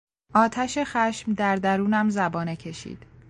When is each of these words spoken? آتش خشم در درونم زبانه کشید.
آتش 0.33 0.77
خشم 0.83 1.33
در 1.33 1.55
درونم 1.55 2.09
زبانه 2.09 2.55
کشید. 2.55 3.05